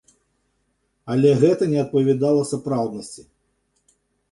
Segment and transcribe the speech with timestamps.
[1.15, 3.21] Але гэта не адпавядала сапраўднасці.